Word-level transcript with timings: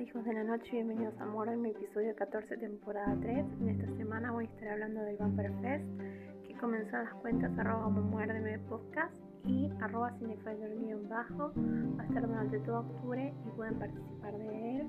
hijos 0.00 0.24
de 0.24 0.34
la 0.34 0.44
noche, 0.44 0.70
bienvenidos 0.72 1.18
a 1.20 1.24
Amor 1.24 1.48
en 1.48 1.62
mi 1.62 1.70
episodio 1.70 2.14
14, 2.16 2.58
temporada 2.58 3.16
3. 3.18 3.38
En 3.60 3.68
esta 3.70 3.96
semana 3.96 4.30
voy 4.30 4.44
a 4.44 4.48
estar 4.48 4.68
hablando 4.68 5.00
del 5.00 5.16
Vampire 5.16 5.52
Fest, 5.62 5.84
que 6.46 6.54
comenzó 6.58 6.96
en 6.96 7.04
las 7.04 7.14
cuentas 7.14 7.58
arroba 7.58 7.88
muerdeme 7.88 8.58
podcast 8.68 9.14
y 9.46 9.70
arroba 9.80 10.12
bajo 11.08 11.52
Va 11.98 12.02
a 12.02 12.06
estar 12.06 12.26
durante 12.26 12.58
todo 12.60 12.80
octubre 12.80 13.32
y 13.46 13.50
pueden 13.56 13.78
participar 13.78 14.36
de 14.36 14.76
él. 14.76 14.86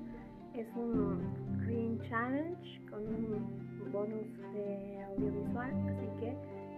Es 0.54 0.68
un 0.76 1.22
Green 1.64 1.98
Challenge 2.02 2.86
con 2.90 3.00
un 3.06 3.90
bonus 3.90 4.26
de 4.52 5.04
audiovisual, 5.04 5.70
así 5.88 6.06
que 6.20 6.36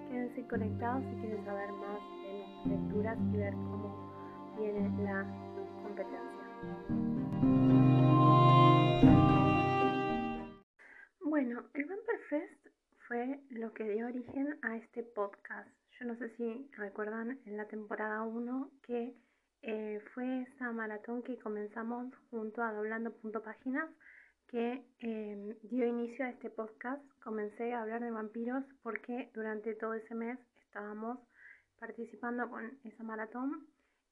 quédense 0.09 0.47
conectados 0.47 1.03
si 1.05 1.21
quieren 1.21 1.45
saber 1.45 1.73
más 1.73 2.01
de 2.23 2.45
mis 2.47 2.79
lecturas 2.79 3.19
y 3.33 3.37
ver 3.37 3.55
cómo 3.55 4.13
viene 4.57 4.89
la 5.03 5.27
competencia. 5.83 7.80
El 11.81 11.87
Vampire 11.87 12.19
Fest 12.29 12.67
fue 13.09 13.41
lo 13.49 13.73
que 13.73 13.89
dio 13.89 14.07
origen 14.07 14.59
a 14.61 14.77
este 14.77 15.03
podcast. 15.03 15.67
Yo 15.99 16.05
no 16.05 16.15
sé 16.17 16.29
si 16.37 16.69
recuerdan 16.77 17.41
en 17.47 17.57
la 17.57 17.69
temporada 17.69 18.23
1 18.23 18.71
que 18.83 19.15
eh, 19.63 19.99
fue 20.13 20.43
esa 20.43 20.73
maratón 20.73 21.23
que 21.23 21.39
comenzamos 21.39 22.15
junto 22.31 22.63
a 22.63 22.75
Doblando 22.75 23.13
Punto 23.13 23.43
Páginas 23.43 23.89
que 24.49 24.85
em, 24.99 25.57
dio 25.63 25.87
inicio 25.87 26.27
a 26.27 26.29
este 26.29 26.51
podcast. 26.51 27.03
Comencé 27.23 27.73
a 27.73 27.81
hablar 27.81 28.03
de 28.03 28.11
vampiros 28.11 28.63
porque 28.83 29.31
durante 29.33 29.75
todo 29.75 29.95
ese 29.95 30.15
mes 30.15 30.39
estábamos 30.67 31.19
participando 31.79 32.51
con 32.51 32.79
esa 32.85 33.03
maratón 33.05 33.67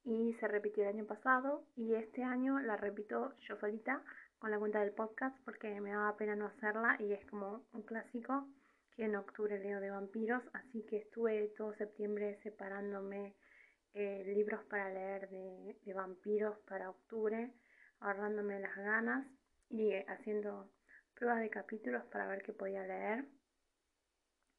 y 0.05 0.33
se 0.41 0.49
repitió 0.49 0.85
el 0.85 0.89
año 0.89 1.05
pasado 1.05 1.67
y 1.77 1.93
este 1.97 2.25
año 2.25 2.61
la 2.61 2.79
repito 2.79 3.35
yo 3.41 3.59
solita 3.59 4.03
con 4.39 4.51
la 4.51 4.59
cuenta 4.59 4.81
del 4.81 4.93
podcast 4.93 5.37
porque 5.45 5.81
me 5.81 5.91
daba 5.91 6.17
pena 6.17 6.37
no 6.37 6.47
hacerla 6.47 6.97
y 7.01 7.13
es 7.13 7.25
como 7.27 7.67
un 7.73 7.83
clásico 7.83 8.49
que 8.93 9.05
en 9.05 9.17
octubre 9.17 9.59
leo 9.59 9.81
de 9.81 9.91
vampiros, 9.91 10.43
así 10.53 10.85
que 10.87 10.99
estuve 10.99 11.53
todo 11.57 11.75
septiembre 11.75 12.39
separándome 12.43 13.35
eh, 13.95 14.25
libros 14.27 14.63
para 14.65 14.91
leer 14.91 15.29
de, 15.29 15.77
de, 15.85 15.93
vampiros 15.93 16.59
para 16.69 16.91
octubre, 16.91 17.53
ahorrándome 18.01 18.61
las 18.61 18.77
ganas 18.77 19.27
y 19.71 19.93
eh, 19.93 20.05
haciendo 20.09 20.71
pruebas 21.15 21.41
de 21.41 21.51
capítulos 21.51 22.05
para 22.07 22.27
ver 22.27 22.43
qué 22.43 22.53
podía 22.53 22.87
leer. 22.87 23.25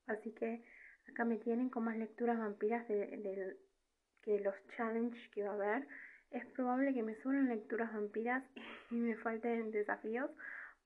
Así 0.07 0.33
que 0.33 0.63
acá 1.07 1.23
me 1.25 1.37
tienen 1.37 1.69
con 1.69 1.83
más 1.83 1.97
lecturas 1.97 2.37
vampiras 2.37 2.87
de, 2.87 2.95
de, 2.95 3.57
que 4.21 4.39
los 4.39 4.55
challenges 4.75 5.29
que 5.29 5.43
va 5.43 5.51
a 5.51 5.53
haber. 5.53 5.87
Es 6.31 6.45
probable 6.53 6.93
que 6.93 7.01
me 7.01 7.15
suenen 7.21 7.49
lecturas 7.49 7.91
vampiras 7.91 8.43
y 8.91 8.95
me 8.95 9.15
falten 9.17 9.71
desafíos 9.71 10.29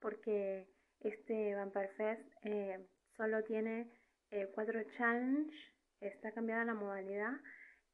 porque 0.00 0.66
este 1.00 1.54
Vampire 1.54 1.88
Fest 1.96 2.22
eh, 2.42 2.86
solo 3.16 3.44
tiene 3.44 3.90
eh, 4.30 4.50
cuatro 4.54 4.80
challenges, 4.96 5.54
está 6.00 6.32
cambiada 6.32 6.64
la 6.64 6.74
modalidad 6.74 7.32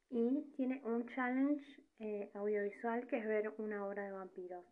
y 0.09 0.51
tiene 0.55 0.81
un 0.85 1.07
challenge 1.09 1.63
eh, 1.99 2.31
audiovisual 2.33 3.05
que 3.07 3.17
es 3.17 3.27
ver 3.27 3.53
una 3.57 3.85
obra 3.85 4.05
de 4.05 4.11
vampiros. 4.13 4.65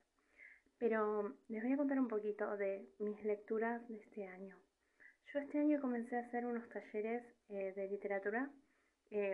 Pero 0.77 1.35
les 1.49 1.61
voy 1.61 1.73
a 1.73 1.77
contar 1.77 1.99
un 1.99 2.07
poquito 2.07 2.55
de 2.55 2.87
mis 2.99 3.21
lecturas 3.25 3.85
de 3.89 3.97
este 3.97 4.25
año. 4.25 4.57
Yo 5.33 5.39
este 5.41 5.59
año 5.59 5.81
comencé 5.81 6.15
a 6.15 6.21
hacer 6.21 6.45
unos 6.45 6.67
talleres 6.69 7.23
de 7.49 7.87
literatura 7.89 8.49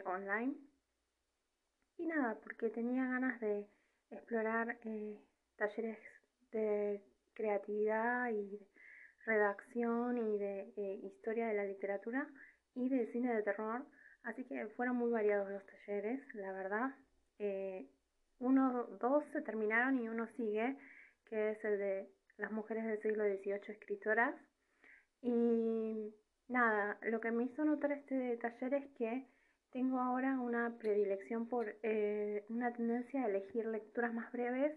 online 0.06 0.56
y 1.98 2.08
nada, 2.08 2.38
porque 2.44 2.70
tenía 2.70 3.06
ganas 3.06 3.40
de 3.40 3.68
explorar 4.12 4.78
talleres 5.58 6.00
de 6.52 7.02
creatividad 7.34 8.30
y 8.32 8.60
redacción 9.26 10.18
y 10.18 10.38
de 10.38 10.74
eh, 10.78 11.00
historia 11.04 11.48
de 11.48 11.56
la 11.56 11.66
literatura 11.66 12.28
y 12.76 12.90
de 12.90 13.12
cine 13.12 13.34
de 13.34 13.44
terror. 13.44 13.86
Así 14.24 14.44
que 14.46 14.68
fueron 14.76 14.98
muy 14.98 15.12
variados 15.12 15.50
los 15.50 15.64
talleres, 15.66 16.22
la 16.36 16.52
verdad. 16.52 16.96
Eh, 17.40 17.90
uno, 18.40 18.86
dos 19.00 19.24
se 19.32 19.42
terminaron 19.42 20.00
y 20.00 20.10
uno 20.10 20.28
sigue, 20.36 20.78
que 21.26 21.52
es 21.52 21.64
el 21.64 21.78
de 21.78 22.10
las 22.38 22.52
mujeres 22.52 22.86
del 22.86 23.02
siglo 23.02 23.24
XVIII 23.24 23.62
escritoras. 23.68 24.36
Y 25.22 26.14
nada, 26.48 26.98
lo 27.04 27.20
que 27.22 27.32
me 27.32 27.46
hizo 27.46 27.64
notar 27.64 27.92
este 27.92 28.38
taller 28.38 28.74
es 28.74 28.88
que 28.98 29.28
tengo 29.76 30.00
ahora 30.00 30.40
una 30.40 30.74
predilección 30.80 31.50
por 31.50 31.76
eh, 31.84 32.46
una 32.48 32.72
tendencia 32.72 33.22
a 33.22 33.28
elegir 33.28 33.66
lecturas 33.66 34.14
más 34.14 34.32
breves 34.32 34.72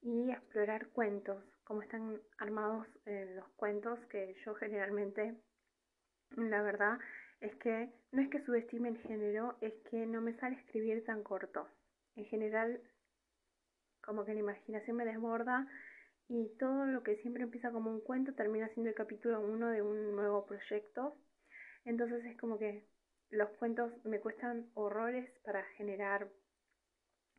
y 0.00 0.30
explorar 0.30 0.88
cuentos, 0.88 1.44
cómo 1.64 1.82
están 1.82 2.18
armados 2.38 2.86
eh, 3.04 3.30
los 3.36 3.46
cuentos 3.56 3.98
que 4.06 4.34
yo 4.46 4.54
generalmente, 4.54 5.34
la 6.30 6.62
verdad 6.62 6.98
es 7.42 7.54
que 7.56 7.92
no 8.10 8.22
es 8.22 8.30
que 8.30 8.42
subestime 8.46 8.88
el 8.88 8.96
género, 9.02 9.58
es 9.60 9.74
que 9.90 10.06
no 10.06 10.22
me 10.22 10.34
sale 10.38 10.56
escribir 10.56 11.04
tan 11.04 11.22
corto. 11.22 11.68
En 12.16 12.24
general, 12.24 12.80
como 14.00 14.24
que 14.24 14.32
la 14.32 14.40
imaginación 14.40 14.96
me 14.96 15.04
desborda 15.04 15.68
y 16.26 16.56
todo 16.58 16.86
lo 16.86 17.02
que 17.02 17.16
siempre 17.16 17.42
empieza 17.42 17.70
como 17.70 17.90
un 17.90 18.00
cuento 18.00 18.32
termina 18.32 18.66
siendo 18.68 18.88
el 18.88 18.96
capítulo 18.96 19.42
1 19.42 19.68
de 19.68 19.82
un 19.82 20.16
nuevo 20.16 20.46
proyecto. 20.46 21.18
Entonces 21.84 22.24
es 22.24 22.38
como 22.38 22.58
que 22.58 22.86
los 23.30 23.50
cuentos 23.58 23.92
me 24.04 24.20
cuestan 24.20 24.70
horrores 24.74 25.30
para 25.44 25.62
generar 25.76 26.28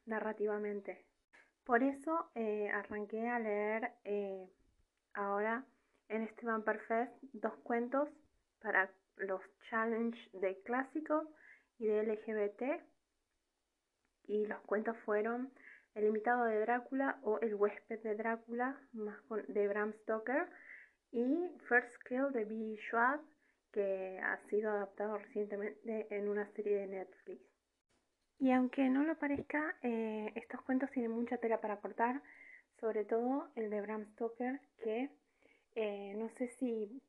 narrativamente. 0.05 1.05
Por 1.63 1.83
eso 1.83 2.29
eh, 2.35 2.69
arranqué 2.69 3.27
a 3.27 3.39
leer 3.39 3.91
eh, 4.03 4.50
ahora 5.13 5.66
en 6.07 6.23
este 6.23 6.45
Fest 6.88 7.13
dos 7.33 7.53
cuentos 7.63 8.09
para 8.61 8.91
los 9.17 9.41
challenge 9.69 10.17
de 10.33 10.61
clásicos 10.63 11.27
y 11.77 11.88
de 11.88 12.03
LGBT. 12.03 12.81
Y 14.27 14.45
los 14.45 14.59
cuentos 14.61 14.97
fueron 15.06 15.51
El 15.95 16.06
invitado 16.06 16.45
de 16.45 16.59
Drácula 16.59 17.19
o 17.23 17.39
El 17.39 17.56
huésped 17.56 18.00
de 18.01 18.16
Drácula 18.16 18.79
de 19.47 19.67
Bram 19.67 19.94
Stoker 19.94 20.47
y 21.11 21.50
First 21.67 21.95
Kill 22.07 22.31
de 22.31 22.45
B. 22.45 22.77
Schwab 22.88 23.21
que 23.72 24.19
ha 24.19 24.38
sido 24.50 24.72
adaptado 24.72 25.18
recientemente 25.18 26.07
en 26.09 26.30
una 26.30 26.47
serie 26.53 26.78
de 26.78 26.88
Netflix. 26.88 27.41
Y 28.40 28.52
aunque 28.52 28.90
no 28.90 29.03
lo 29.03 29.18
parezca, 29.18 29.78
eh, 29.84 30.31
estos 30.35 30.62
cuentos 30.62 30.90
tienen 30.91 31.12
mucha 31.12 31.38
tela 31.38 31.59
para 31.59 31.81
cortar, 31.81 32.22
sobre 32.80 33.03
todo 33.03 33.50
el 33.56 33.69
de 33.69 33.81
Bram 33.81 34.06
Stoker, 34.13 34.62
que 34.81 35.09
eh, 35.75 36.13
no 36.16 36.30
sé 36.30 36.47
si 36.47 37.02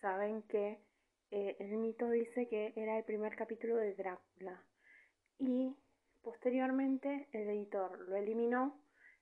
saben 0.00 0.42
que 0.42 0.78
eh, 1.30 1.56
el 1.58 1.78
mito 1.78 2.10
dice 2.10 2.46
que 2.48 2.74
era 2.76 2.98
el 2.98 3.04
primer 3.04 3.34
capítulo 3.36 3.76
de 3.76 3.94
Drácula. 3.94 4.62
Y 5.38 5.74
posteriormente 6.22 7.28
el 7.32 7.48
editor 7.48 7.98
lo 8.00 8.16
eliminó 8.16 8.78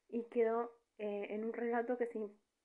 y 0.08 0.24
quedó 0.24 0.72
en 0.96 1.44
un 1.44 1.52
relato 1.52 1.98
que 1.98 2.06
se 2.06 2.20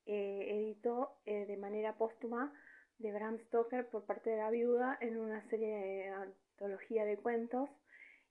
editó 0.06 1.16
de 1.24 1.56
manera 1.56 1.96
póstuma 1.96 2.52
de 3.00 3.12
Bram 3.12 3.38
Stoker 3.46 3.88
por 3.88 4.04
parte 4.04 4.30
de 4.30 4.36
la 4.36 4.50
viuda 4.50 4.98
en 5.00 5.18
una 5.18 5.42
serie 5.48 5.74
de 5.74 6.08
antología 6.08 7.04
de 7.06 7.16
cuentos 7.16 7.70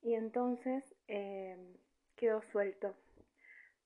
y 0.02 0.13
entonces 0.13 0.84
em, 1.07 1.75
quedó 2.16 2.41
suelto. 2.52 2.96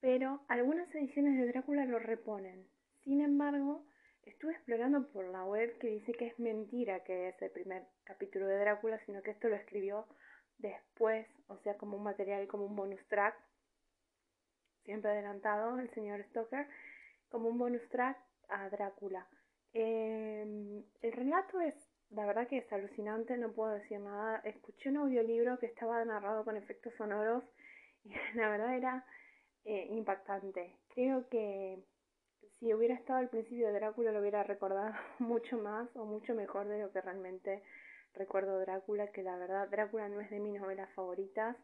Pero 0.02 0.42
algunas 0.50 0.94
ediciones 0.94 1.40
de 1.40 1.48
Drácula 1.48 1.86
lo 1.86 2.00
reponen. 2.00 2.68
Sin 3.04 3.22
embargo, 3.22 3.86
estuve 4.24 4.52
explorando 4.52 5.10
por 5.12 5.26
la 5.26 5.46
web 5.46 5.78
que 5.80 5.88
dice 5.88 6.12
que 6.14 6.28
es 6.28 6.38
mentira 6.38 7.04
que 7.06 7.30
es 7.30 7.42
el 7.42 7.52
primer 7.52 7.86
capítulo 8.04 8.46
de 8.48 8.60
Drácula, 8.60 9.00
sino 9.06 9.22
que 9.22 9.32
esto 9.32 9.48
lo 9.48 9.56
escribió 9.56 10.06
después, 10.58 11.26
o 11.48 11.58
sea, 11.60 11.78
como 11.78 11.96
un 11.96 12.04
material, 12.04 12.46
como 12.48 12.66
un 12.66 12.76
bonus 12.76 13.06
track, 13.08 13.36
siempre 14.84 15.12
adelantado 15.12 15.80
el 15.80 15.90
señor 15.92 16.22
Stoker, 16.26 16.68
como 17.30 17.48
un 17.48 17.58
bonus 17.58 17.88
track 17.90 18.18
a 18.50 18.70
Drácula. 18.70 19.26
Em, 19.74 20.84
el 21.02 21.12
relato 21.12 21.60
es 21.60 21.74
la 22.12 22.28
verdad 22.28 22.48
que 22.48 22.60
es 22.60 22.72
alucinante, 22.72 23.38
no 23.38 23.52
puedo 23.54 23.72
decir 23.72 24.00
nada. 24.00 24.40
Escuché 24.44 24.90
un 24.90 24.98
audiolibro 24.98 25.58
que 25.60 25.66
estaba 25.66 26.04
narrado 26.06 26.46
con 26.46 26.56
efectos 26.56 26.94
sonoros 26.96 27.44
y 28.04 28.14
la 28.36 28.50
verdad 28.50 28.76
era 28.76 29.06
eh, 29.66 29.88
impactante. 29.90 30.78
Creo 30.94 31.28
que 31.30 31.84
si 32.60 32.74
hubiera 32.74 32.94
estado 32.94 33.20
al 33.20 33.30
principio 33.30 33.68
de 33.68 33.74
Drácula 33.74 34.12
lo 34.12 34.20
hubiera 34.20 34.44
recordado 34.44 34.94
mucho 35.20 35.58
más 35.58 35.90
o 35.96 36.06
mucho 36.06 36.36
mejor 36.36 36.68
de 36.68 36.80
lo 36.80 36.92
que 36.92 37.02
realmente 37.02 37.64
recuerdo 38.14 38.60
Drácula, 38.60 39.12
que 39.12 39.24
la 39.24 39.36
verdad 39.38 39.70
Drácula 39.70 40.08
no 40.08 40.22
es 40.22 40.30
de 40.30 40.40
mis 40.40 40.60
novelas 40.60 40.94
favoritas. 40.94 41.58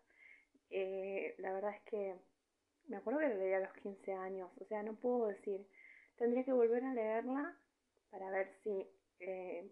Eh, 0.72 1.36
la 1.38 1.54
verdad 1.54 1.76
es 1.76 1.82
que 1.84 2.16
me 2.88 2.98
acuerdo 2.98 3.20
que 3.20 3.30
la 3.30 3.36
leí 3.36 3.54
a 3.54 3.60
los 3.60 3.74
15 3.74 4.14
años, 4.14 4.50
o 4.60 4.66
sea, 4.66 4.82
no 4.82 4.96
puedo 4.96 5.28
decir, 5.28 5.68
tendría 6.18 6.44
que 6.44 6.54
volver 6.54 6.84
a 6.84 6.94
leerla 6.94 7.56
para 8.10 8.30
ver 8.30 8.52
si 8.64 8.88
eh, 9.20 9.70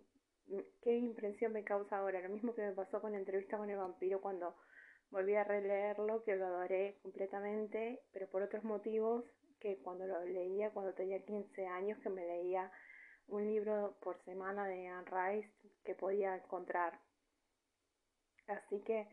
qué 0.81 0.95
impresión 0.95 1.53
me 1.53 1.63
causa 1.63 1.97
ahora. 1.97 2.21
Lo 2.21 2.29
mismo 2.29 2.53
que 2.53 2.61
me 2.61 2.73
pasó 2.73 3.01
con 3.01 3.11
la 3.11 3.17
entrevista 3.17 3.57
con 3.57 3.69
el 3.69 3.77
vampiro 3.77 4.21
cuando 4.21 4.55
volví 5.09 5.35
a 5.35 5.43
releerlo, 5.43 6.23
que 6.23 6.35
lo 6.35 6.45
adoré 6.47 6.99
completamente, 7.01 8.01
pero 8.11 8.27
por 8.29 8.41
otros 8.41 8.63
motivos 8.63 9.23
que 9.59 9.77
cuando 9.77 10.05
lo 10.05 10.23
leía, 10.25 10.71
cuando 10.71 10.93
tenía 10.93 11.23
15 11.23 11.65
años, 11.65 11.99
que 11.99 12.09
me 12.09 12.25
leía 12.25 12.71
un 13.27 13.45
libro 13.45 13.97
por 14.01 14.23
semana 14.23 14.67
de 14.67 14.87
Anne 14.87 15.09
Rice 15.09 15.51
que 15.83 15.95
podía 15.95 16.35
encontrar. 16.35 16.99
Así 18.47 18.81
que 18.83 19.07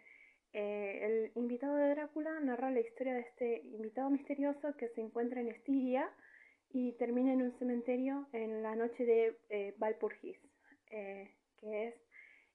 eh, 0.52 1.00
el 1.02 1.32
invitado 1.34 1.76
de 1.76 1.90
Drácula 1.90 2.38
narra 2.40 2.70
la 2.70 2.80
historia 2.80 3.14
de 3.14 3.20
este 3.20 3.62
invitado 3.62 4.10
misterioso 4.10 4.76
que 4.76 4.88
se 4.90 5.00
encuentra 5.00 5.40
en 5.40 5.48
Estiria 5.48 6.08
y 6.74 6.92
termina 6.92 7.32
en 7.32 7.42
un 7.42 7.58
cementerio 7.58 8.28
en 8.32 8.62
la 8.62 8.76
noche 8.76 9.06
de 9.06 9.38
eh, 9.48 9.74
Valpurgis, 9.78 10.36
eh, 10.90 11.34
que 11.56 11.88
es 11.88 11.94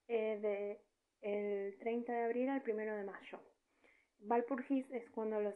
de 0.08 0.80
el 1.22 1.78
30 1.80 2.14
de 2.14 2.24
abril 2.24 2.50
al 2.50 2.62
1 2.62 2.96
de 2.96 3.04
mayo. 3.04 3.40
Valpurgis 4.20 4.86
es 4.92 5.10
cuando 5.12 5.40
los 5.40 5.56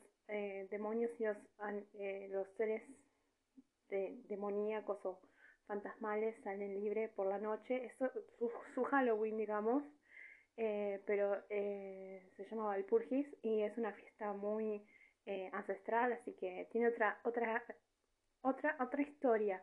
demonios 0.69 1.11
y 1.19 1.25
los, 1.25 1.37
los 2.29 2.47
seres 2.55 2.81
de, 3.89 4.21
demoníacos 4.29 5.05
o 5.05 5.19
fantasmales 5.67 6.35
salen 6.43 6.79
libre 6.79 7.09
por 7.09 7.27
la 7.27 7.39
noche. 7.39 7.85
Eso 7.85 8.09
su, 8.39 8.51
su 8.73 8.83
Halloween, 8.83 9.37
digamos, 9.37 9.83
eh, 10.57 11.01
pero 11.05 11.35
eh, 11.49 12.29
se 12.37 12.45
llama 12.45 12.65
Valpurgis 12.65 13.27
y 13.41 13.63
es 13.63 13.75
una 13.77 13.91
fiesta 13.93 14.33
muy 14.33 14.85
eh, 15.25 15.49
ancestral, 15.51 16.13
así 16.13 16.33
que 16.33 16.67
tiene 16.71 16.89
otra 16.89 17.19
otra 17.23 17.63
otra 18.43 18.77
otra 18.79 19.01
historia 19.01 19.61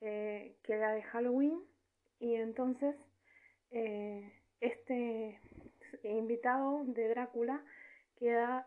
que 0.00 0.56
la 0.66 0.92
de 0.92 1.02
Halloween 1.02 1.62
y 2.18 2.34
entonces 2.34 2.96
este 4.60 5.38
invitado 6.04 6.84
de 6.86 7.08
Drácula 7.08 7.62
queda 8.16 8.66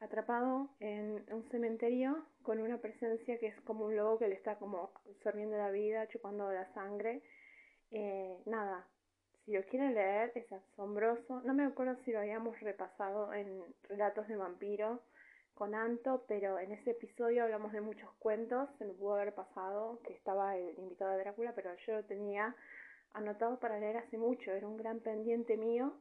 atrapado 0.00 0.70
en 0.80 1.24
un 1.32 1.48
cementerio 1.50 2.26
con 2.42 2.60
una 2.60 2.78
presencia 2.78 3.38
que 3.38 3.46
es 3.46 3.60
como 3.62 3.86
un 3.86 3.96
lobo 3.96 4.18
que 4.18 4.28
le 4.28 4.34
está 4.34 4.56
como 4.58 4.92
absorbiendo 5.08 5.56
la 5.56 5.70
vida, 5.70 6.06
chupando 6.08 6.52
la 6.52 6.72
sangre. 6.74 7.22
Eh, 7.90 8.42
nada, 8.46 8.86
si 9.44 9.52
lo 9.52 9.62
quieren 9.64 9.94
leer 9.94 10.32
es 10.34 10.50
asombroso. 10.52 11.40
No 11.42 11.54
me 11.54 11.64
acuerdo 11.64 11.96
si 12.04 12.12
lo 12.12 12.20
habíamos 12.20 12.58
repasado 12.60 13.32
en 13.32 13.62
Relatos 13.84 14.28
de 14.28 14.36
Vampiro 14.36 15.02
con 15.56 15.74
Anto, 15.74 16.24
pero 16.28 16.58
en 16.58 16.70
ese 16.72 16.90
episodio 16.90 17.42
hablamos 17.42 17.72
de 17.72 17.80
muchos 17.80 18.12
cuentos. 18.18 18.68
Se 18.78 18.84
me 18.84 18.92
pudo 18.92 19.14
haber 19.14 19.34
pasado 19.34 19.98
que 20.04 20.12
estaba 20.12 20.56
el 20.56 20.78
invitado 20.78 21.12
de 21.12 21.18
Drácula, 21.18 21.54
pero 21.54 21.74
yo 21.86 21.94
lo 21.94 22.04
tenía 22.04 22.54
anotado 23.14 23.58
para 23.58 23.80
leer 23.80 23.96
hace 23.96 24.18
mucho. 24.18 24.52
Era 24.52 24.68
un 24.68 24.76
gran 24.76 25.00
pendiente 25.00 25.56
mío 25.56 25.94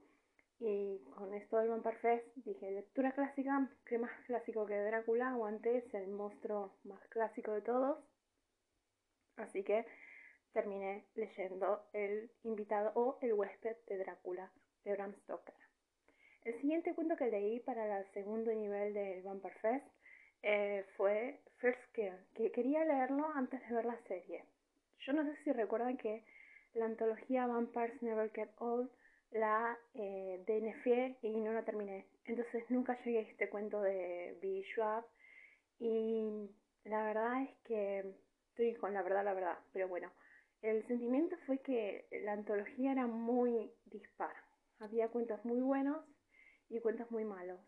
y 0.59 0.99
con 1.15 1.33
esto 1.33 1.57
del 1.57 1.81
Fest 2.01 2.27
dije, 2.35 2.69
lectura 2.69 3.13
clásica, 3.13 3.69
¿qué 3.85 3.97
más 3.97 4.11
clásico 4.27 4.65
que 4.65 4.77
Drácula? 4.77 5.37
O 5.37 5.45
antes 5.45 5.91
el 5.93 6.09
monstruo 6.09 6.75
más 6.83 7.01
clásico 7.07 7.53
de 7.53 7.61
todos. 7.61 7.97
Así 9.37 9.63
que 9.63 9.85
terminé 10.51 11.05
leyendo 11.15 11.87
El 11.93 12.29
invitado 12.43 12.91
o 12.95 13.17
El 13.21 13.33
huésped 13.33 13.77
de 13.87 13.99
Drácula 13.99 14.51
de 14.83 14.91
Bram 14.93 15.15
Stoker. 15.23 15.64
El 16.45 16.61
siguiente 16.61 16.93
cuento 16.93 17.15
que 17.15 17.25
leí 17.25 17.59
para 17.61 17.99
el 17.99 18.05
segundo 18.13 18.53
nivel 18.53 18.93
del 18.93 19.23
Vampire 19.23 19.55
Fest 19.61 19.85
eh, 20.43 20.85
fue 20.95 21.41
First 21.57 21.81
Kill, 21.93 22.13
que 22.35 22.51
quería 22.51 22.85
leerlo 22.85 23.27
antes 23.33 23.67
de 23.67 23.73
ver 23.73 23.85
la 23.85 23.97
serie. 24.07 24.45
Yo 24.99 25.13
no 25.13 25.23
sé 25.23 25.35
si 25.43 25.51
recuerdan 25.51 25.97
que 25.97 26.23
la 26.75 26.85
antología 26.85 27.47
Vampires 27.47 27.99
Never 28.03 28.29
Get 28.29 28.51
Old 28.59 28.91
la 29.31 29.75
eh, 29.95 30.43
DNF 30.45 31.17
y 31.23 31.41
no 31.41 31.51
la 31.51 31.65
terminé. 31.65 32.05
Entonces 32.25 32.63
nunca 32.69 32.95
llegué 33.03 33.17
a 33.17 33.21
este 33.21 33.49
cuento 33.49 33.81
de 33.81 34.37
Billy 34.39 34.63
Schwab 34.65 35.03
y 35.79 36.47
la 36.83 37.05
verdad 37.05 37.41
es 37.41 37.55
que 37.63 38.13
estoy 38.49 38.75
con 38.75 38.93
la 38.93 39.01
verdad, 39.01 39.25
la 39.25 39.33
verdad, 39.33 39.57
pero 39.73 39.87
bueno, 39.87 40.11
el 40.61 40.85
sentimiento 40.85 41.37
fue 41.47 41.57
que 41.57 42.05
la 42.23 42.33
antología 42.33 42.91
era 42.91 43.07
muy 43.07 43.71
dispar. 43.85 44.35
Había 44.79 45.07
cuentos 45.07 45.43
muy 45.43 45.59
buenos 45.59 46.05
y 46.69 46.79
cuentos 46.79 47.09
muy 47.11 47.23
malos. 47.23 47.59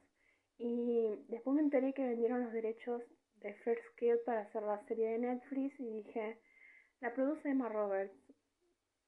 Y 0.57 1.23
después 1.27 1.55
me 1.55 1.61
enteré 1.61 1.93
que 1.93 2.07
vendieron 2.07 2.43
los 2.43 2.53
derechos 2.53 3.03
de 3.41 3.53
First 3.53 3.95
Kill 3.97 4.19
para 4.25 4.41
hacer 4.41 4.63
la 4.63 4.83
serie 4.87 5.09
de 5.09 5.19
Netflix 5.19 5.79
y 5.79 5.89
dije, 5.89 6.39
la 6.99 7.13
produce 7.13 7.49
Emma 7.49 7.69
Roberts. 7.69 8.15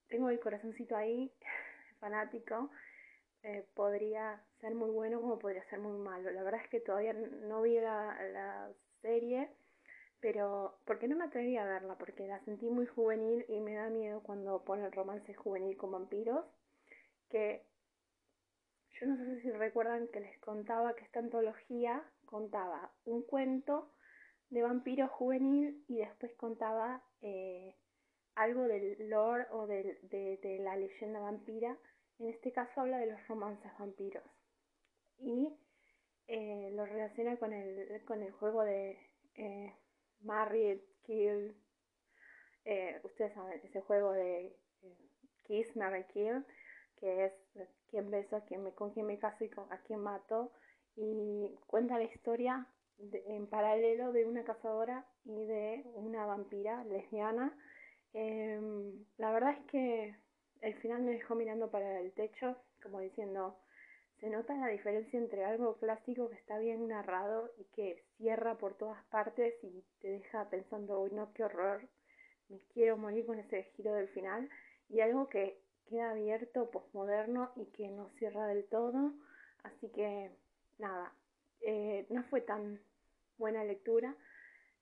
Tengo 0.07 0.29
el 0.29 0.39
corazoncito 0.39 0.95
ahí, 0.95 1.31
fanático, 1.99 2.69
eh, 3.43 3.65
podría 3.73 4.43
ser 4.59 4.75
muy 4.75 4.89
bueno 4.91 5.21
como 5.21 5.39
podría 5.39 5.63
ser 5.69 5.79
muy 5.79 5.97
malo. 5.97 6.29
La 6.31 6.43
verdad 6.43 6.61
es 6.63 6.69
que 6.69 6.81
todavía 6.81 7.13
no 7.13 7.61
vi 7.61 7.79
la, 7.79 8.69
serie, 9.01 9.49
pero 10.19 10.77
porque 10.85 11.07
no 11.07 11.15
me 11.15 11.23
atreví 11.23 11.55
a 11.55 11.63
verla, 11.63 11.97
porque 11.97 12.27
la 12.27 12.43
sentí 12.43 12.69
muy 12.69 12.85
juvenil 12.85 13.45
y 13.47 13.61
me 13.61 13.75
da 13.75 13.89
miedo 13.89 14.21
cuando 14.21 14.65
ponen 14.65 14.91
romance 14.91 15.33
juvenil 15.33 15.77
con 15.77 15.93
vampiros, 15.93 16.45
que 17.29 17.63
yo 18.99 19.07
no 19.07 19.17
sé 19.17 19.41
si 19.41 19.51
recuerdan 19.51 20.07
que 20.09 20.19
les 20.19 20.37
contaba 20.39 20.95
que 20.95 21.05
esta 21.05 21.19
antología 21.19 22.03
contaba 22.25 22.91
un 23.05 23.23
cuento 23.23 23.93
de 24.49 24.61
vampiro 24.61 25.07
juvenil 25.07 25.83
y 25.87 25.97
después 25.99 26.33
contaba 26.35 27.03
eh, 27.21 27.75
algo 28.35 28.67
del 28.67 29.09
lore 29.09 29.45
o 29.51 29.67
de, 29.67 29.99
de, 30.03 30.59
la 30.59 30.75
leyenda 30.75 31.19
vampira. 31.19 31.77
En 32.19 32.29
este 32.29 32.51
caso 32.51 32.81
habla 32.81 32.97
de 32.97 33.11
los 33.11 33.27
romances 33.27 33.71
vampiros. 33.77 34.23
Y 35.17 35.53
eh, 36.27 36.71
lo 36.73 36.85
relaciona 36.85 37.37
con 37.37 37.53
el, 37.53 38.03
con 38.05 38.21
el 38.21 38.31
juego 38.31 38.63
de 38.63 38.97
eh, 39.35 39.75
Married, 40.21 40.79
Kill. 41.03 41.55
Eh, 42.65 42.99
ustedes 43.03 43.33
saben, 43.33 43.61
ese 43.63 43.81
juego 43.81 44.11
de 44.11 44.55
Kiss, 45.43 45.75
Marry, 45.75 46.03
Kill, 46.13 46.45
que 46.99 47.25
es 47.25 47.33
quién 47.89 48.09
beso, 48.11 48.41
quién 48.47 48.63
me, 48.63 48.71
con 48.73 48.91
quién 48.91 49.05
me 49.05 49.19
caso 49.19 49.43
y 49.43 49.49
con, 49.49 49.71
a 49.71 49.77
quién 49.79 50.01
mato. 50.01 50.51
Y 50.95 51.55
cuenta 51.67 51.97
la 51.97 52.03
historia 52.03 52.67
en 52.99 53.47
paralelo 53.47 54.11
de 54.11 54.25
una 54.25 54.43
cazadora 54.43 55.05
y 55.23 55.45
de 55.45 55.83
una 55.95 56.25
vampira 56.25 56.83
lesbiana 56.83 57.55
Em, 58.13 59.05
la 59.17 59.31
verdad 59.31 59.51
es 59.51 59.65
que 59.67 60.15
el 60.61 60.75
final 60.75 61.01
me 61.03 61.11
dejó 61.11 61.35
mirando 61.35 61.69
para 61.69 61.99
el 61.99 62.11
techo, 62.13 62.57
como 62.81 62.99
diciendo, 62.99 63.57
se 64.19 64.29
nota 64.29 64.55
la 64.55 64.67
diferencia 64.67 65.19
entre 65.19 65.45
algo 65.45 65.77
clásico 65.77 66.29
que 66.29 66.35
está 66.35 66.57
bien 66.57 66.87
narrado 66.87 67.51
y 67.57 67.65
que 67.75 68.03
cierra 68.17 68.57
por 68.57 68.75
todas 68.75 69.03
partes 69.05 69.53
y 69.63 69.83
te 70.01 70.09
deja 70.09 70.49
pensando, 70.49 70.99
uy, 71.01 71.11
no, 71.11 71.31
qué 71.33 71.43
horror, 71.43 71.87
me 72.49 72.59
quiero 72.73 72.97
morir 72.97 73.25
con 73.25 73.39
ese 73.39 73.63
giro 73.75 73.93
del 73.93 74.09
final, 74.09 74.49
y 74.89 75.01
algo 75.01 75.29
que 75.29 75.61
queda 75.89 76.11
abierto, 76.11 76.69
posmoderno 76.71 77.51
y 77.55 77.65
que 77.67 77.89
no 77.89 78.09
cierra 78.17 78.47
del 78.47 78.65
todo. 78.65 79.13
Así 79.63 79.89
que, 79.89 80.31
nada, 80.77 81.13
eh, 81.61 82.05
no 82.09 82.23
fue 82.23 82.41
tan 82.41 82.79
buena 83.37 83.63
lectura, 83.63 84.15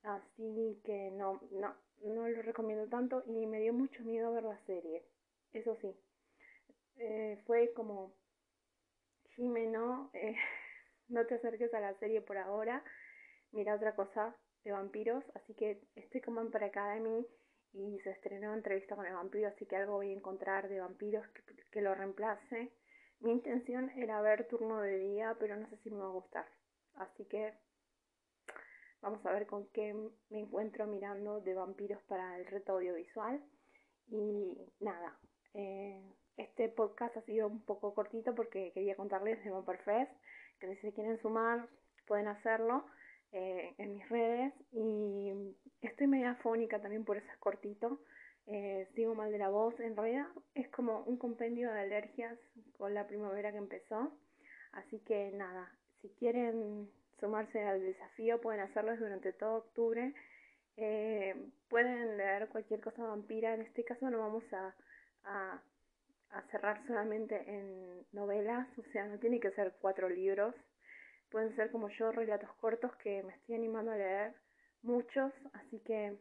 así 0.04 0.82
que 0.84 1.12
no, 1.12 1.42
no, 1.52 1.76
no 2.04 2.28
lo 2.28 2.42
recomiendo 2.42 2.88
tanto 2.88 3.24
y 3.28 3.46
me 3.46 3.60
dio 3.60 3.74
mucho 3.74 4.04
miedo 4.04 4.34
ver 4.34 4.44
la 4.44 4.60
serie. 4.66 5.04
Eso 5.54 5.76
sí, 5.82 5.96
eh, 6.98 7.42
fue 7.46 7.74
como, 7.74 8.14
Jimeno, 9.36 10.10
eh, 10.14 10.36
no 11.08 11.26
te 11.26 11.36
acerques 11.36 11.74
a 11.74 11.80
la 11.80 11.94
serie 11.96 12.22
por 12.22 12.38
ahora, 12.38 12.84
mira 13.52 13.76
otra 13.76 13.96
cosa 13.96 14.36
de 14.64 14.72
vampiros, 14.72 15.24
así 15.36 15.54
que 15.54 15.82
estoy 15.96 16.22
como 16.22 16.42
en 16.42 16.64
Academy 16.64 17.26
y 17.78 18.00
se 18.00 18.12
estrenó 18.12 18.54
entrevista 18.54 18.96
con 18.96 19.06
el 19.06 19.14
vampiro, 19.14 19.48
así 19.48 19.66
que 19.66 19.76
algo 19.76 19.94
voy 19.94 20.10
a 20.10 20.16
encontrar 20.16 20.68
de 20.68 20.80
vampiros 20.80 21.28
que, 21.30 21.44
que 21.72 21.82
lo 21.82 21.94
reemplace. 21.96 22.72
Mi 23.20 23.32
intención 23.32 23.90
era 23.92 24.22
ver 24.22 24.48
turno 24.48 24.82
de 24.82 24.98
día, 24.98 25.36
pero 25.40 25.56
no 25.56 25.68
sé 25.70 25.78
si 25.78 25.90
me 25.90 25.98
va 25.98 26.08
a 26.08 26.12
gustar. 26.12 26.46
Así 26.96 27.26
que 27.26 27.54
Vamos 29.02 29.24
a 29.26 29.32
ver 29.32 29.46
con 29.46 29.68
qué 29.68 29.94
me 30.30 30.40
encuentro 30.40 30.88
mirando 30.88 31.40
de 31.42 31.54
vampiros 31.54 32.02
para 32.04 32.38
el 32.38 32.46
reto 32.48 32.74
audiovisual. 32.74 33.42
Y 34.10 34.58
nada, 34.80 35.18
eh, 35.54 36.02
este 36.38 36.70
podcast 36.70 37.16
ha 37.18 37.22
sido 37.22 37.48
un 37.48 37.62
poco 37.64 37.94
cortito 37.94 38.34
porque 38.34 38.72
quería 38.74 38.96
contarles 38.96 39.44
de 39.44 39.52
Vampire 39.52 39.80
Fest, 39.80 40.12
que 40.60 40.76
si 40.76 40.82
se 40.82 40.94
quieren 40.94 41.20
sumar 41.22 41.68
pueden 42.08 42.28
hacerlo 42.28 42.86
eh, 43.32 43.74
en 43.78 43.94
mis 43.94 44.10
redes. 44.10 44.54
Y 44.72 45.34
estoy 45.82 46.08
media 46.08 46.36
fónica 46.36 46.82
también 46.82 47.06
por 47.06 47.18
eso 47.18 47.28
es 47.32 47.38
cortito. 47.38 48.02
Eh, 48.48 48.88
sigo 48.96 49.16
mal 49.16 49.32
de 49.32 49.38
la 49.38 49.50
voz. 49.50 49.80
En 49.80 49.96
realidad 49.96 50.28
es 50.56 50.70
como 50.70 51.04
un 51.04 51.18
compendio 51.18 51.72
de 51.72 51.82
alergias 51.82 52.38
con 52.78 52.94
la 52.94 53.08
primavera 53.08 53.52
que 53.52 53.58
empezó. 53.58 54.12
Así 54.72 55.00
que 55.00 55.32
nada, 55.32 55.72
si 56.02 56.10
quieren 56.10 56.90
sumarse 57.20 57.64
al 57.64 57.82
desafío, 57.82 58.40
pueden 58.40 58.62
hacerlo 58.62 58.96
durante 58.96 59.34
todo 59.34 59.58
octubre. 59.58 60.14
Eh, 60.78 61.36
pueden 61.70 62.18
leer 62.18 62.48
cualquier 62.50 62.82
cosa 62.82 63.04
vampira, 63.04 63.56
en 63.56 63.62
este 63.62 63.84
caso 63.84 64.10
no 64.12 64.20
vamos 64.20 64.44
a, 64.54 64.76
a, 65.24 65.62
cerrar 66.52 66.86
solamente 66.86 67.36
en 67.48 68.06
novelas, 68.12 68.68
o 68.78 68.84
sea, 68.92 69.08
no 69.08 69.18
tiene 69.18 69.40
que 69.40 69.50
ser 69.52 69.74
cuatro 69.82 70.08
libros, 70.08 70.54
pueden 71.30 71.56
ser 71.56 71.72
como 71.72 71.90
yo, 71.90 72.12
relatos 72.12 72.52
cortos 72.56 72.96
que 72.98 73.24
me 73.24 73.34
estoy 73.34 73.56
animando 73.56 73.92
a 73.92 73.98
leer 73.98 74.34
muchos, 74.82 75.34
así 75.54 75.80
que 75.80 76.18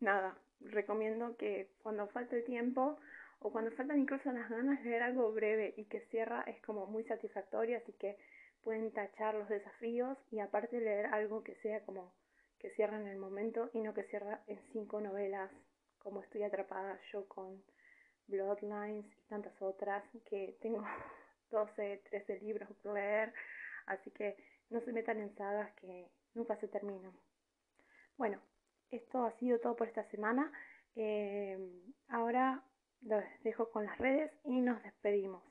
nada, 0.00 0.36
recomiendo 0.60 1.36
que 1.36 1.70
cuando 1.82 2.08
falte 2.08 2.36
el 2.36 2.44
tiempo 2.44 2.98
o 3.40 3.50
cuando 3.50 3.70
faltan 3.72 3.98
incluso 3.98 4.30
las 4.32 4.48
ganas 4.50 4.82
de 4.82 4.90
leer 4.90 5.02
algo 5.02 5.32
breve 5.32 5.74
y 5.76 5.84
que 5.86 6.00
cierra 6.10 6.42
es 6.46 6.60
como 6.62 6.86
muy 6.86 7.04
satisfactorio, 7.04 7.78
así 7.78 7.92
que 7.94 8.16
pueden 8.62 8.92
tachar 8.92 9.34
los 9.34 9.48
desafíos 9.48 10.18
y 10.30 10.40
aparte 10.40 10.80
leer 10.80 11.06
algo 11.06 11.42
que 11.42 11.54
sea 11.56 11.80
como 11.84 12.12
que 12.58 12.70
cierra 12.72 13.00
en 13.00 13.08
el 13.08 13.16
momento 13.16 13.70
y 13.72 13.80
no 13.80 13.94
que 13.94 14.04
cierra 14.04 14.42
en 14.46 14.60
cinco 14.72 15.00
novelas 15.00 15.50
como 15.98 16.22
estoy 16.22 16.42
atrapada 16.42 16.98
yo 17.12 17.26
con 17.26 17.62
Bloodlines 18.26 19.06
y 19.06 19.28
tantas 19.28 19.60
otras 19.60 20.04
que 20.28 20.56
tengo 20.60 20.84
12, 21.50 22.02
13 22.10 22.38
libros 22.40 22.68
por 22.82 22.94
leer, 22.94 23.32
así 23.86 24.10
que 24.10 24.36
no 24.70 24.80
se 24.80 24.92
metan 24.92 25.20
en 25.20 25.34
sagas 25.34 25.72
que 25.74 26.10
nunca 26.34 26.56
se 26.56 26.68
terminan. 26.68 27.12
Bueno, 28.16 28.40
esto 28.90 29.24
ha 29.24 29.32
sido 29.32 29.58
todo 29.60 29.76
por 29.76 29.88
esta 29.88 30.04
semana. 30.04 30.52
Eh, 30.96 31.58
ahora 32.08 32.62
los 33.02 33.24
dejo 33.42 33.70
con 33.70 33.86
las 33.86 33.98
redes 33.98 34.32
y 34.44 34.60
nos 34.60 34.82
despedimos. 34.82 35.42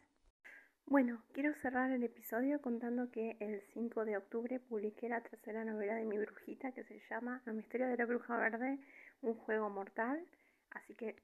Bueno, 0.86 1.24
quiero 1.34 1.54
cerrar 1.54 1.92
el 1.92 2.04
episodio 2.04 2.62
contando 2.62 3.12
que 3.12 3.38
el 3.40 3.62
5 3.74 4.06
de 4.06 4.18
octubre 4.18 4.60
publiqué 4.60 5.08
la 5.08 5.22
tercera 5.22 5.64
novela 5.64 5.94
de 5.94 6.06
mi 6.06 6.18
brujita 6.18 6.72
que 6.72 6.84
se 6.84 7.00
llama 7.10 7.44
Los 7.46 7.56
misterios 7.56 7.92
de 7.92 7.98
la 7.98 8.08
bruja 8.08 8.36
verde, 8.38 8.80
un 9.22 9.36
juego 9.36 9.70
mortal. 9.70 10.26
Así 10.72 10.96
que 10.96 11.16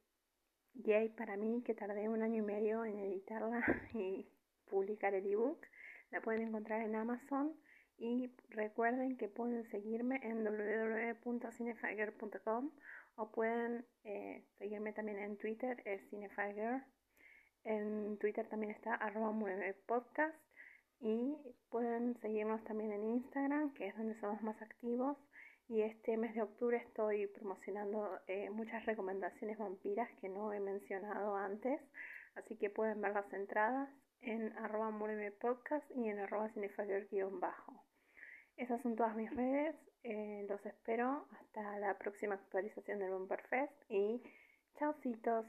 yay 0.75 1.09
para 1.09 1.35
mí 1.35 1.63
que 1.65 1.73
tardé 1.73 2.07
un 2.09 2.21
año 2.21 2.43
y 2.43 2.45
medio 2.45 2.85
en 2.85 2.99
editarla 2.99 3.63
y 3.93 4.27
publicar 4.69 5.15
el 5.15 5.25
ebook. 5.25 5.65
La 6.11 6.21
pueden 6.21 6.47
encontrar 6.47 6.81
en 6.81 6.95
Amazon. 6.95 7.53
Y 7.97 8.29
recuerden 8.49 9.17
que 9.17 9.29
pueden 9.29 9.69
seguirme 9.71 10.19
en 10.21 10.43
www.cinefiger.com 10.43 12.71
o 13.15 13.31
pueden 13.31 13.85
eh, 14.03 14.43
seguirme 14.57 14.91
también 14.91 15.19
en 15.19 15.37
Twitter, 15.37 15.81
es 15.85 16.01
Cinefiger 16.09 16.83
en 17.65 18.17
Twitter 18.19 18.47
también 18.47 18.71
está 18.71 18.93
arroba 18.93 19.33
podcast. 19.87 20.35
Y 21.01 21.35
pueden 21.69 22.15
seguirnos 22.21 22.63
también 22.63 22.93
en 22.93 23.03
Instagram, 23.03 23.73
que 23.73 23.87
es 23.87 23.97
donde 23.97 24.17
somos 24.19 24.41
más 24.41 24.59
activos. 24.61 25.17
Y 25.67 25.81
este 25.81 26.15
mes 26.15 26.33
de 26.35 26.43
octubre 26.43 26.77
estoy 26.77 27.27
promocionando 27.27 28.19
eh, 28.27 28.49
muchas 28.51 28.85
recomendaciones 28.85 29.57
vampiras 29.57 30.09
que 30.21 30.29
no 30.29 30.53
he 30.53 30.59
mencionado 30.59 31.35
antes, 31.35 31.81
así 32.35 32.55
que 32.55 32.69
pueden 32.69 33.01
ver 33.01 33.13
las 33.13 33.33
entradas 33.33 33.89
en 34.25 34.57
arroba 34.57 34.91
podcast 35.39 35.89
y 35.91 36.09
en 36.09 36.19
arroba 36.19 36.49
bajo 37.39 37.85
Esas 38.57 38.81
son 38.81 38.95
todas 38.95 39.15
mis 39.15 39.33
redes, 39.35 39.75
eh, 40.03 40.45
los 40.49 40.65
espero 40.65 41.27
hasta 41.31 41.79
la 41.79 41.97
próxima 41.97 42.35
actualización 42.35 42.99
del 42.99 43.11
Bumper 43.11 43.41
Fest 43.47 43.73
y 43.89 44.21
chaucitos. 44.79 45.45